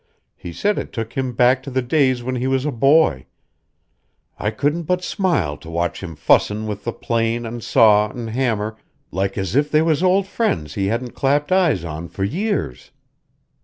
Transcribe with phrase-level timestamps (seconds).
[0.35, 3.27] He said it took him back to the days when he was a boy.
[4.39, 8.77] I couldn't but smile to watch him fussin' with the plane an' saw an' hammer
[9.11, 12.89] like as if they was old friends he hadn't clapped eyes on for years."